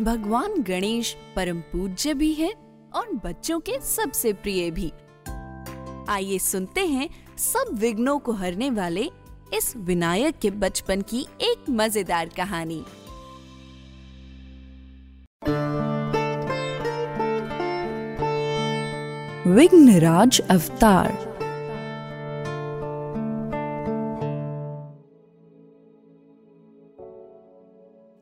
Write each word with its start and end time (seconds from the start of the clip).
भगवान 0.00 0.62
गणेश 0.62 1.16
परम 1.36 1.60
पूज्य 1.60 2.14
भी 2.14 2.32
है 2.34 2.50
और 2.94 3.08
बच्चों 3.24 3.60
के 3.60 3.80
सबसे 3.80 4.32
प्रिय 4.32 4.70
भी। 4.70 4.92
आइए 6.08 6.38
सुनते 6.38 6.86
हैं 6.86 7.36
सब 7.36 7.70
विघ्नों 7.72 8.18
को 8.18 8.32
हरने 8.32 8.70
वाले 8.70 9.10
इस 9.54 9.72
विनायक 9.76 10.38
के 10.38 10.50
बचपन 10.50 11.02
की 11.02 11.26
एक 11.40 11.70
मज़ेदार 11.70 12.28
कहानी। 12.28 12.84
विघ्नराज 19.50 20.40
अवतार 20.40 21.35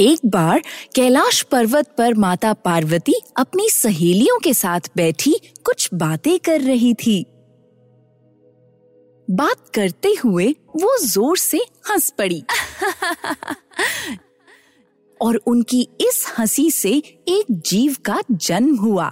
एक 0.00 0.20
बार 0.26 0.62
कैलाश 0.94 1.42
पर्वत 1.42 1.94
पर 1.98 2.14
माता 2.14 2.52
पार्वती 2.52 3.14
अपनी 3.36 3.68
सहेलियों 3.70 4.38
के 4.38 4.52
साथ 4.54 4.88
बैठी 4.96 5.32
कुछ 5.64 5.88
बातें 5.94 6.38
कर 6.38 6.60
रही 6.60 6.92
थी। 6.94 7.24
बात 9.28 9.68
करते 9.74 10.08
हुए 10.24 10.48
वो 10.76 10.96
ज़ोर 10.98 11.36
से 11.36 11.58
हंस 11.90 12.10
पड़ी। 12.18 12.42
और 15.20 15.36
उनकी 15.46 15.80
इस 16.00 16.24
हँसी 16.38 16.70
से 16.70 16.90
एक 17.28 17.46
जीव 17.50 17.96
का 18.04 18.20
जन्म 18.32 18.76
हुआ। 18.76 19.10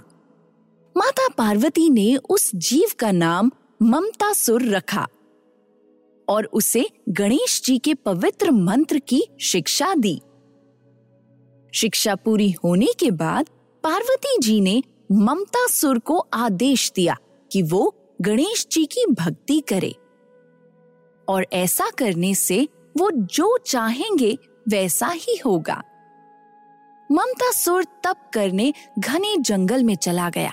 माता 0.95 1.27
पार्वती 1.27 1.89
ने 1.89 2.15
उस 2.29 2.49
जीव 2.55 2.91
का 2.99 3.11
नाम 3.11 3.51
ममता 3.81 4.31
सुर 4.33 4.65
रखा 4.65 5.07
और 6.27 6.45
उसे 6.53 6.89
गणेश 7.09 7.61
जी 7.65 7.77
के 7.77 7.93
पवित्र 7.93 8.51
मंत्र 8.51 8.99
की 8.99 9.23
शिक्षा 9.41 9.93
दी। 9.95 10.19
शिक्षा 11.75 12.15
पूरी 12.15 12.51
होने 12.51 12.87
के 12.99 13.11
बाद 13.11 13.49
पार्वती 13.83 14.37
जी 14.39 14.61
ने 14.61 14.83
ममता 15.11 15.67
सुर 15.67 15.99
को 15.99 16.17
आदेश 16.33 16.91
दिया 16.95 17.15
कि 17.51 17.61
वो 17.61 17.95
गणेश 18.21 18.67
जी 18.71 18.85
की 18.85 19.05
भक्ति 19.11 19.59
करे। 19.59 19.95
और 21.29 21.45
ऐसा 21.53 21.89
करने 21.89 22.35
से 22.35 22.67
वो 22.97 23.11
जो 23.11 23.57
चाहेंगे 23.57 24.37
वैसा 24.69 25.07
ही 25.07 25.37
होगा। 25.45 25.83
ममता 27.11 27.51
सुर 27.51 27.83
तप 27.83 28.15
करने 28.33 28.73
घने 28.99 29.37
जंगल 29.37 29.83
में 29.83 29.95
चला 29.95 30.29
गया। 30.29 30.51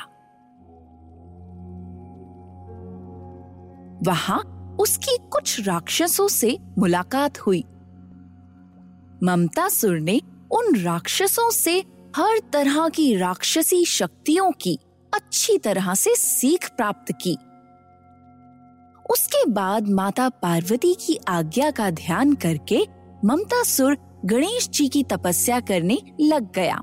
वहाँ 4.02 4.40
उसकी 4.80 5.18
कुछ 5.32 5.66
राक्षसों 5.66 6.28
से 6.28 6.58
मुलाकात 6.78 7.38
हुई। 7.38 7.64
ममता 9.22 9.68
सुर 9.68 9.98
ने 10.00 10.20
उन 10.52 10.76
राक्षसों 10.76 11.50
से, 11.50 11.78
हर 12.16 12.38
तरह 12.52 12.88
की 12.88 13.16
राक्षसी 13.16 13.84
शक्तियों 13.84 14.50
की 14.52 14.78
अच्छी 15.14 15.58
तरह 15.58 15.94
से 15.94 16.14
सीख 16.14 16.68
प्राप्त 16.68 17.12
की। 17.12 17.36
उसके 19.10 19.44
बाद 19.50 19.88
माता 19.88 20.28
पार्वती 20.28 20.94
की 20.94 21.18
आज्ञा 21.28 21.70
का 21.70 21.90
ध्यान 21.90 22.34
करके 22.34 22.86
ममता 23.24 23.62
सुर 23.62 23.96
गणेश 24.24 24.68
जी 24.68 24.88
की 24.88 25.02
तपस्या 25.02 25.60
करने 25.60 25.98
लग 26.20 26.52
गया। 26.52 26.80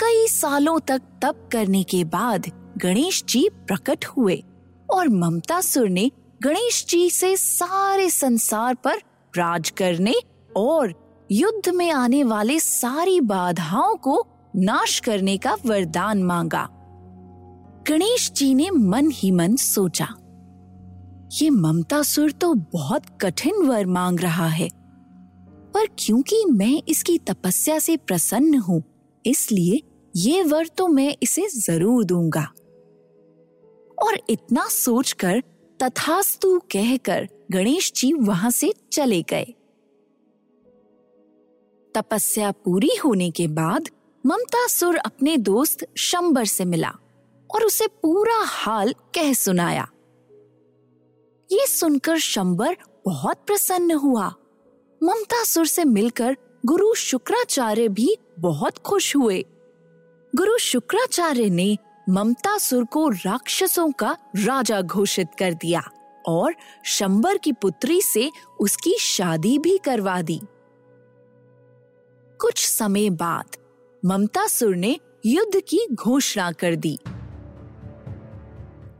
कई 0.00 0.26
सालों 0.28 0.78
तक 0.80 1.02
तप 1.22 1.48
करने 1.52 1.82
के 1.82 2.04
बाद 2.04 2.46
गणेश 2.78 3.24
जी 3.28 3.48
प्रकट 3.48 4.04
हुए 4.04 4.44
और 4.94 5.08
ममता 5.08 5.60
सुर 5.60 5.88
ने 5.88 6.10
गणेश 6.42 6.84
जी 6.88 7.10
से 7.10 7.36
सारे 7.36 8.10
संसार 8.10 8.74
पर 8.74 8.96
राज 9.36 9.70
करने 9.70 10.14
और 10.56 11.07
युद्ध 11.30 11.68
में 11.68 11.90
आने 11.90 12.22
वाले 12.24 12.58
सारी 12.60 13.20
बाधाओं 13.20 13.96
को 13.96 14.24
नाश 14.54 14.98
करने 15.00 15.36
का 15.38 15.56
वरदान 15.66 16.22
मांगा। 16.22 16.66
गणेश 17.88 18.30
जी 18.32 18.52
ने 18.54 18.70
मन 18.70 19.10
ही 19.10 19.30
मन 19.30 19.56
सोचा, 19.56 20.06
ये 21.32 21.48
ममता 21.50 22.02
सुर 22.02 22.30
तो 22.32 22.52
बहुत 22.72 23.06
कठिन 23.22 23.66
वर 23.66 23.86
मांग 23.86 24.20
रहा 24.20 24.46
है, 24.48 24.68
पर 25.74 25.86
क्योंकि 25.98 26.44
मैं 26.48 26.80
इसकी 26.88 27.18
तपस्या 27.20 27.78
से 27.78 27.96
प्रसन्न 27.98 28.58
हूँ, 28.58 28.82
इसलिए 29.24 29.82
ये 30.14 30.42
वर 30.44 30.66
तो 30.76 30.86
मैं 30.88 31.14
इसे 31.22 31.46
ज़रूर 31.50 32.04
दूँगा। 32.04 32.46
और 33.98 34.18
इतना 34.30 34.66
सोचकर 34.70 35.42
तथास्तु 35.80 36.58
कहकर 36.72 37.28
गणेश 37.52 37.92
जी 37.96 38.12
वहाँ 38.12 38.50
से 38.50 38.72
चले 38.92 39.22
गए। 39.22 39.54
तपस्या 41.94 42.50
पूरी 42.50 42.90
होने 43.04 43.30
के 43.30 43.46
बाद 43.48 43.88
ममता 44.26 44.66
सुर 44.66 44.96
अपने 44.96 45.36
दोस्त 45.36 45.86
शंबर 45.96 46.44
से 46.44 46.64
मिला 46.64 46.92
और 47.54 47.64
उसे 47.64 47.86
पूरा 47.86 48.38
हाल 48.44 48.92
कह 49.14 49.32
सुनाया। 49.32 49.88
ये 51.52 51.66
सुनकर 51.66 52.18
शंबर 52.18 52.76
बहुत 53.06 53.36
प्रसन्न 53.46 53.90
हुआ। 53.90 54.34
ममता 55.02 55.44
सुर 55.44 55.66
से 55.66 55.84
मिलकर 55.84 56.36
गुरु 56.66 56.94
शुक्राचार्य 56.94 57.88
भी 57.88 58.16
बहुत 58.38 58.78
खुश 58.78 59.16
हुए। 59.16 59.44
गुरु 60.34 60.58
शुक्राचार्य 60.58 61.50
ने 61.50 61.76
ममता 62.08 62.58
सुर 62.58 62.84
को 62.84 63.08
राक्षसों 63.08 63.90
का 63.92 64.16
राजा 64.36 64.80
घोषित 64.82 65.28
कर 65.38 65.54
दिया 65.54 65.82
और 66.28 66.54
शंबर 66.84 67.38
की 67.38 67.52
पुत्री 67.52 68.00
से 68.02 68.30
उसकी 68.60 68.96
शादी 68.98 69.58
भी 69.58 69.78
करवा 69.78 70.22
दी। 70.22 70.40
कुछ 72.40 72.66
समय 72.66 73.08
बाद 73.10 73.56
ममता 74.02 74.46
सुर 74.46 74.76
ने 74.76 74.98
युद्ध 75.26 75.60
की 75.60 75.86
घोषणा 75.94 76.50
कर 76.52 76.74
दी 76.76 76.98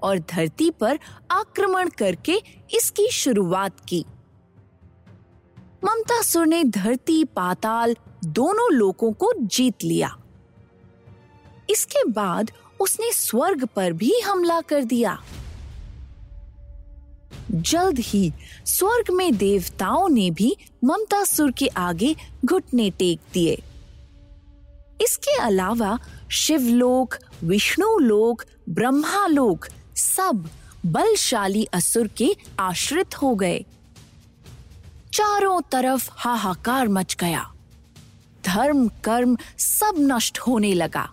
और 0.02 0.18
धरती 0.30 0.70
पर 0.70 0.98
आक्रमण 1.30 1.88
करके 1.88 2.40
इसकी 2.74 3.08
शुरुआत 3.12 3.80
की। 3.88 4.04
ममता 5.84 6.20
सुर 6.22 6.46
ने 6.46 6.62
धरती, 6.64 7.24
पाताल 7.24 7.96
दोनों 8.24 8.70
लोगों 8.72 9.12
को 9.12 9.32
जीत 9.38 9.84
लिया। 9.84 10.16
इसके 11.70 12.04
बाद 12.10 12.50
उसने 12.80 13.12
स्वर्ग 13.12 13.64
पर 13.66 13.92
भी 13.92 14.12
हमला 14.20 14.60
कर 14.60 14.84
दिया। 14.84 15.18
जल्द 17.62 17.98
ही 17.98 18.32
स्वर्ग 18.66 19.14
में 19.14 19.36
देवताओं 19.36 20.08
ने 20.08 20.30
भी 20.30 20.56
ममता 20.84 21.24
सुर 21.24 21.50
के 21.50 21.66
आगे 21.66 22.16
घुटने 22.44 22.90
टेक 22.90 23.20
दिए। 23.34 23.62
इसके 25.02 25.36
अलावा 25.36 25.98
शिवलोक, 26.30 27.14
विष्णु 27.44 27.98
लोक, 27.98 28.44
ब्रह्मा 28.68 29.26
लोक 29.26 29.66
सब 29.96 30.50
बलशाली 30.86 31.64
असुर 31.64 32.06
के 32.06 32.36
आश्रित 32.60 33.22
हो 33.22 33.34
गए। 33.34 33.64
चारों 35.12 35.60
तरफ़ 35.72 36.10
हाहाकार 36.12 36.88
मच 36.88 37.16
गया। 37.20 37.52
धर्म 38.44 38.88
कर्म 38.88 39.36
सब 39.58 39.94
नष्ट 39.98 40.38
होने 40.38 40.74
लगा। 40.74 41.08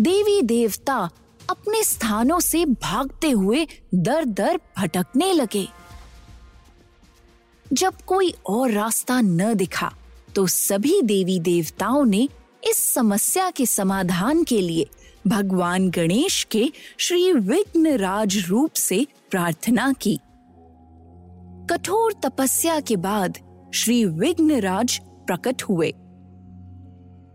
देवी 0.00 0.42
देवता 0.42 1.10
अपने 1.52 1.82
स्थानों 1.84 2.40
से 2.40 2.64
भागते 2.64 3.30
हुए 3.30 3.66
दर 3.94 4.24
दर 4.24 4.60
भटकने 4.78 5.32
लगे। 5.32 5.66
जब 7.72 8.00
कोई 8.06 8.34
और 8.46 8.70
रास्ता 8.70 9.20
न 9.20 9.54
दिखा 9.54 9.92
तो 10.34 10.46
सभी 10.46 11.00
देवी 11.02 11.38
देवताओं 11.40 12.04
ने 12.04 12.28
इस 12.68 12.76
समस्या 12.94 13.50
के 13.50 13.66
समाधान 13.66 14.42
के 14.44 14.60
लिए 14.60 14.86
भगवान 15.26 15.90
गणेश 15.90 16.42
के 16.44 16.70
श्री 16.98 17.32
विघ्न 17.32 17.96
राज 17.96 18.36
रूप 18.48 18.74
से 18.74 19.06
प्रार्थना 19.30 19.92
की। 19.92 20.18
कठोर 21.70 22.12
तपस्या 22.24 22.80
के 22.80 22.96
बाद 22.96 23.38
श्री 23.74 24.04
विघ्न 24.04 24.60
राज 24.60 24.98
प्रकट 25.26 25.62
हुए। 25.62 25.92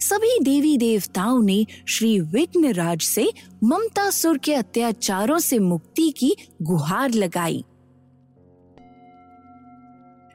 सभी 0.01 0.39
देवी 0.41 0.77
देवताओं 0.77 1.41
ने 1.41 1.65
श्री 1.87 2.19
विघ्न 2.19 2.73
राज 2.73 3.01
से 3.01 3.33
ममता 3.63 4.09
सुर 4.09 4.37
के 4.37 4.53
अत्याचारों 4.53 5.39
से 5.39 5.59
मुक्ति 5.59 6.09
की 6.17 6.35
गुहार 6.61 7.11
लगाई। 7.11 7.63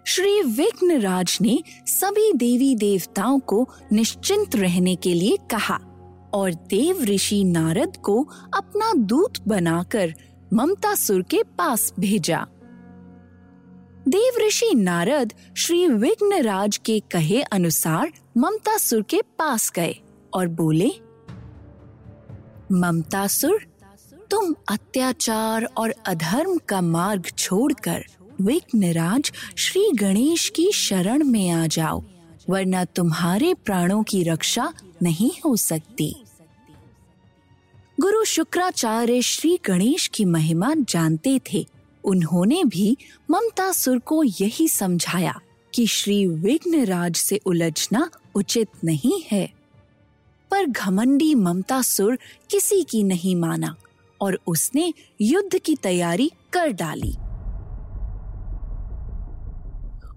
श्री 0.06 0.42
विघ्न 0.42 1.00
राज 1.00 1.38
ने 1.42 1.62
सभी 1.86 2.32
देवी 2.32 2.74
देवताओं 2.74 3.38
को 3.38 3.68
निश्चिंत 3.92 4.56
रहने 4.56 4.94
के 4.96 5.14
लिए 5.14 5.36
कहा 5.50 5.78
और 6.34 6.54
देव 6.54 7.04
ऋषि 7.04 7.44
नारद 7.44 7.96
को 7.96 8.22
अपना 8.54 8.92
दूत 8.94 9.40
बनाकर 9.48 10.14
ममता 10.52 10.94
सुर 10.94 11.22
के 11.22 11.42
पास 11.42 11.92
भेजा। 12.00 12.46
देव 14.08 14.46
ऋषि 14.46 14.74
नारद 14.74 15.32
श्री 15.56 15.86
विघ्न 15.88 16.42
राज 16.42 16.76
के 16.76 17.00
कहे 17.00 17.42
अनुसार 17.42 18.12
ममता 18.37 18.76
सुर 18.76 19.02
के 19.02 19.23
पास 19.38 19.73
गए 19.76 19.96
और 20.34 20.49
बोले, 20.49 20.90
ममता 22.73 23.26
सुर, 23.26 23.67
तुम 24.31 24.55
अत्याचार 24.69 25.64
और 25.64 25.94
अधर्म 26.06 26.58
का 26.58 26.81
मार्ग 26.81 27.26
छोड़कर 27.38 28.05
विघ्नराज 28.40 29.32
श्री 29.58 29.90
गणेश 29.94 30.49
की 30.49 30.73
शरण 30.73 31.25
में 31.25 31.50
आ 31.50 31.67
जाओ, 31.67 32.05
वरना 32.50 32.84
तुम्हारे 32.84 33.55
प्राणों 33.55 34.02
की 34.02 34.23
रक्षा 34.23 34.73
नहीं 35.02 35.31
हो 35.44 35.56
सकती। 35.56 36.25
गुरु 38.00 38.25
शुक्राचार्य 38.25 39.23
श्री 39.23 39.58
गणेश 39.67 40.06
की 40.06 40.25
महिमा 40.25 40.75
जानते 40.75 41.40
थे। 41.52 41.67
उन्होंने 42.05 42.64
भी 42.64 42.96
ममतासुर 43.31 43.99
को 43.99 44.25
यही 44.25 44.69
समझाया 44.69 45.40
कि 45.75 45.87
श्री 45.87 46.26
विघ्नराज 46.26 47.17
से 47.17 47.40
उलझना 47.46 48.11
उचित 48.34 48.69
नहीं 48.84 49.23
है। 49.32 49.52
पर 50.50 50.67
घमंडी 50.67 51.34
ममतासुर 51.34 52.19
किसी 52.50 52.82
की 52.82 53.02
नहीं 53.02 53.37
माना 53.37 53.76
और 54.20 54.38
उसने 54.46 54.94
युद्ध 55.20 55.58
की 55.58 55.76
तैयारी 55.76 56.32
कर 56.52 56.69
डाली। 56.69 57.14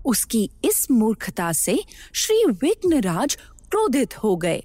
उसकी 0.05 0.49
इस 0.65 0.91
मूर्खता 0.91 1.51
से 1.51 1.83
श्री 2.13 2.43
विघ्नराज 2.45 3.35
क्रोधित 3.69 4.17
हो 4.17 4.35
गए। 4.35 4.63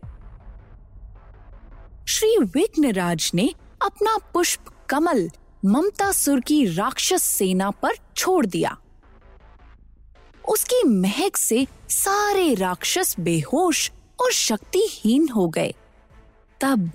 श्री 2.08 2.36
विघ्नराज 2.38 3.30
ने 3.34 3.54
अपना 3.82 4.16
पुष्प 4.34 4.64
कमल 4.88 5.30
ममतासुर 5.64 6.40
की 6.40 6.64
राक्षस 6.66 7.22
सेना 7.22 7.70
पर 7.70 7.92
छोड़ 8.16 8.46
दिया। 8.46 8.76
उसकी 10.48 10.82
महक 10.88 11.36
से 11.36 11.66
सारे 11.90 12.54
राक्षस 12.54 13.16
बेहोश 13.20 13.90
और 14.22 14.32
शक्तिहीन 14.32 15.28
हो 15.28 15.48
गए। 15.48 15.74
तब 16.60 16.90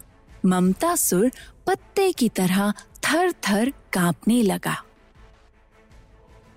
ममता 0.46 0.96
सुर 0.96 1.32
पत्ते 1.68 2.12
की 2.12 2.30
तरह 2.30 2.74
थर 3.06 3.32
थर 3.32 3.74
कांपने 3.94 4.42
लगा 4.42 4.84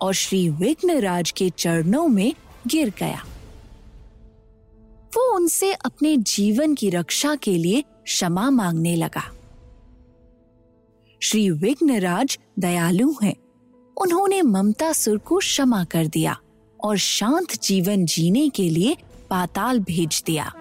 और 0.00 0.12
श्री 0.14 0.48
विघ्नराज 0.48 1.30
के 1.30 1.50
चरणों 1.50 2.08
में 2.08 2.34
गिर 2.66 2.92
गया। 2.98 3.24
वो 5.16 5.34
उनसे 5.36 5.72
अपने 5.72 6.16
जीवन 6.16 6.74
की 6.74 6.90
रक्षा 6.90 7.34
के 7.34 7.58
लिए 7.58 7.84
क्षमा 8.04 8.50
मांगने 8.50 8.96
लगा। 8.96 9.32
श्री 11.22 11.50
विघ्नराज 11.50 12.38
दयालु 12.58 13.14
हैं। 13.22 13.36
उन्होंने 13.96 14.42
ममता 14.42 14.92
सुर 14.92 15.18
को 15.18 15.38
क्षमा 15.38 15.84
कर 15.84 16.06
दिया। 16.06 16.40
और 16.84 16.96
शांत 16.96 17.52
जीवन 17.62 18.04
जीने 18.04 18.48
के 18.48 18.68
लिए 18.70 18.96
पाताल 19.30 19.80
भेज 19.80 20.22
दिया। 20.26 20.52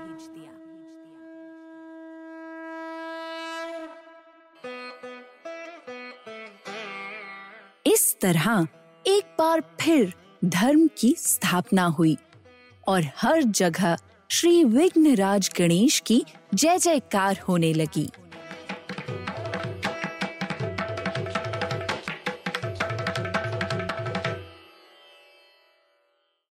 इस 7.85 8.15
तरह 8.21 8.67
एक 9.07 9.23
बार 9.39 9.63
फिर 9.81 10.13
धर्म 10.45 10.89
की 10.97 11.15
स्थापना 11.17 11.85
हुई 11.85 12.17
और 12.87 13.03
हर 13.17 13.43
जगह 13.43 13.97
श्री 14.29 14.63
विघ्नराज 14.63 15.49
गणेश 15.59 15.99
की 15.99 16.23
जय 16.53 16.77
जयकार 16.77 17.39
होने 17.47 17.73
लगी। 17.73 18.09